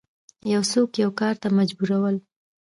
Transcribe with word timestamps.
یو 0.53 0.61
څوک 0.71 0.89
یو 1.03 1.11
کار 1.19 1.35
ته 1.41 1.47
مجبورول 1.59 2.15